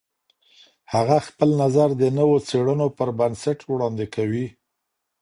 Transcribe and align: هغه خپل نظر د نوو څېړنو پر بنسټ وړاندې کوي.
هغه 0.93 1.17
خپل 1.27 1.49
نظر 1.63 1.89
د 2.01 2.03
نوو 2.19 2.37
څېړنو 2.47 2.87
پر 2.97 3.09
بنسټ 3.19 3.59
وړاندې 3.65 4.05
کوي. 4.15 4.47